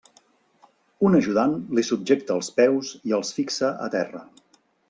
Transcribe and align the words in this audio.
Un 1.09 1.17
ajudant 1.19 1.53
li 1.79 1.85
subjecta 1.91 2.39
els 2.39 2.51
peus 2.61 2.93
i 3.11 3.17
els 3.19 3.33
fixa 3.39 3.73
a 3.89 3.95
terra. 3.99 4.27